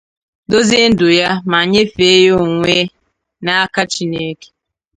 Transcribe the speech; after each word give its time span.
dozie 0.51 0.83
ndụ 0.91 1.07
ya 1.19 1.29
ma 1.51 1.59
nye 1.71 1.81
fèé 1.93 2.17
ya 2.25 2.33
onwe 2.45 2.75
n'aka 3.43 3.81
Chineke 3.91 4.47